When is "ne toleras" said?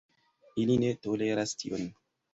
0.85-1.57